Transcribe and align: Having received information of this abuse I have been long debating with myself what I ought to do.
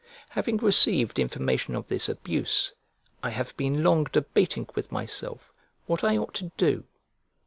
Having 0.29 0.57
received 0.57 1.19
information 1.19 1.75
of 1.75 1.87
this 1.87 2.09
abuse 2.09 2.73
I 3.21 3.29
have 3.29 3.55
been 3.55 3.83
long 3.83 4.05
debating 4.05 4.67
with 4.73 4.91
myself 4.91 5.53
what 5.85 6.03
I 6.03 6.17
ought 6.17 6.33
to 6.33 6.51
do. 6.57 6.85